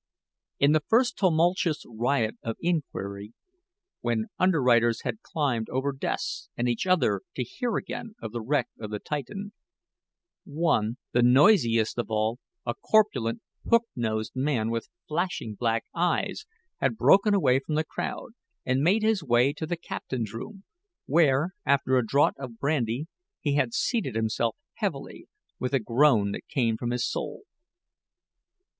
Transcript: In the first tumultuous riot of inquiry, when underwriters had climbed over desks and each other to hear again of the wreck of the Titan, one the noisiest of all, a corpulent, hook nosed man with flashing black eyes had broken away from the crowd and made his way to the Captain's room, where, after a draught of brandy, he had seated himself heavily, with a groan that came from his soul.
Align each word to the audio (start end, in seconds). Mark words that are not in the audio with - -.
In 0.57 0.71
the 0.71 0.79
first 0.79 1.15
tumultuous 1.15 1.83
riot 1.87 2.35
of 2.41 2.57
inquiry, 2.59 3.33
when 3.99 4.29
underwriters 4.39 5.01
had 5.03 5.21
climbed 5.21 5.69
over 5.69 5.91
desks 5.91 6.49
and 6.57 6.67
each 6.67 6.87
other 6.87 7.21
to 7.35 7.43
hear 7.43 7.77
again 7.77 8.15
of 8.19 8.31
the 8.31 8.41
wreck 8.41 8.67
of 8.79 8.89
the 8.89 8.97
Titan, 8.97 9.53
one 10.43 10.97
the 11.11 11.21
noisiest 11.21 11.99
of 11.99 12.09
all, 12.09 12.39
a 12.65 12.73
corpulent, 12.73 13.43
hook 13.69 13.83
nosed 13.95 14.31
man 14.35 14.71
with 14.71 14.89
flashing 15.07 15.53
black 15.53 15.85
eyes 15.93 16.47
had 16.77 16.97
broken 16.97 17.35
away 17.35 17.59
from 17.59 17.75
the 17.75 17.83
crowd 17.85 18.31
and 18.65 18.81
made 18.81 19.03
his 19.03 19.23
way 19.23 19.53
to 19.53 19.67
the 19.67 19.77
Captain's 19.77 20.33
room, 20.33 20.63
where, 21.05 21.53
after 21.63 21.95
a 21.95 22.03
draught 22.03 22.39
of 22.39 22.57
brandy, 22.57 23.05
he 23.39 23.53
had 23.53 23.71
seated 23.71 24.15
himself 24.15 24.57
heavily, 24.77 25.27
with 25.59 25.75
a 25.75 25.79
groan 25.79 26.31
that 26.31 26.47
came 26.47 26.75
from 26.75 26.89
his 26.89 27.07
soul. 27.07 27.43